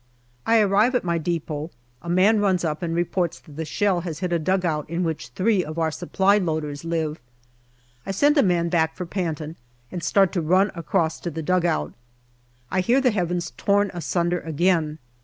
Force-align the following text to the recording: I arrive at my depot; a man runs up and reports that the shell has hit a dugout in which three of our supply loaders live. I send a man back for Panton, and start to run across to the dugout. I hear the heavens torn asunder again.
I 0.47 0.59
arrive 0.59 0.95
at 0.95 1.03
my 1.03 1.19
depot; 1.19 1.69
a 2.01 2.09
man 2.09 2.39
runs 2.39 2.63
up 2.65 2.81
and 2.81 2.95
reports 2.95 3.39
that 3.39 3.51
the 3.55 3.65
shell 3.65 4.01
has 4.01 4.17
hit 4.17 4.33
a 4.33 4.39
dugout 4.39 4.89
in 4.89 5.03
which 5.03 5.27
three 5.27 5.63
of 5.63 5.77
our 5.77 5.91
supply 5.91 6.39
loaders 6.39 6.83
live. 6.83 7.19
I 8.03 8.09
send 8.09 8.35
a 8.35 8.41
man 8.41 8.69
back 8.69 8.95
for 8.95 9.05
Panton, 9.05 9.57
and 9.91 10.01
start 10.01 10.31
to 10.31 10.41
run 10.41 10.71
across 10.73 11.19
to 11.19 11.29
the 11.29 11.43
dugout. 11.43 11.93
I 12.71 12.79
hear 12.79 12.99
the 12.99 13.11
heavens 13.11 13.51
torn 13.57 13.91
asunder 13.93 14.39
again. 14.39 14.97